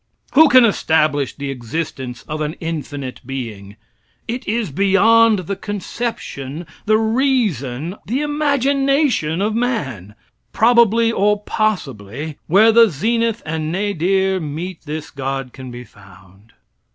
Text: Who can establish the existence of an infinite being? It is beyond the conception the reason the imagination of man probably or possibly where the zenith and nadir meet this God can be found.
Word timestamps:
Who 0.33 0.49
can 0.49 0.65
establish 0.65 1.35
the 1.35 1.51
existence 1.51 2.23
of 2.23 2.41
an 2.41 2.53
infinite 2.59 3.21
being? 3.23 3.75
It 4.27 4.47
is 4.47 4.71
beyond 4.71 5.45
the 5.45 5.55
conception 5.55 6.65
the 6.87 6.97
reason 6.97 7.95
the 8.07 8.21
imagination 8.21 9.43
of 9.43 9.53
man 9.53 10.15
probably 10.53 11.11
or 11.11 11.41
possibly 11.43 12.39
where 12.47 12.71
the 12.71 12.89
zenith 12.89 13.43
and 13.45 13.71
nadir 13.71 14.39
meet 14.39 14.85
this 14.85 15.11
God 15.11 15.53
can 15.53 15.69
be 15.69 15.83
found. 15.83 16.53